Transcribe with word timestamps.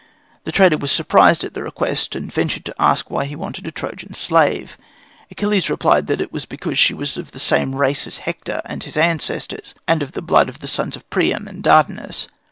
The 0.45 0.51
trader 0.51 0.77
was 0.79 0.91
surprised 0.91 1.43
at 1.43 1.53
the 1.53 1.61
request, 1.61 2.15
and 2.15 2.33
ventured 2.33 2.65
to 2.65 2.73
ask 2.79 3.11
why 3.11 3.25
he 3.25 3.35
wanted 3.35 3.67
a 3.67 3.71
Trojan 3.71 4.15
slave. 4.15 4.75
Achilles 5.29 5.69
replied 5.69 6.07
that 6.07 6.19
it 6.19 6.33
was 6.33 6.45
because 6.45 6.79
she 6.79 6.95
was 6.95 7.17
of 7.17 7.33
the 7.33 7.39
same 7.39 7.75
race 7.75 8.07
as 8.07 8.17
Hector 8.17 8.63
and 8.65 8.81
his 8.81 8.97
ancestors, 8.97 9.75
and 9.87 10.01
of 10.01 10.13
the 10.13 10.23
blood 10.23 10.49
of 10.49 10.59
the 10.59 10.65
sons 10.67 10.95
of 10.95 11.07
Priam 11.11 11.47
and 11.47 11.61
Dardanus. 11.61 12.27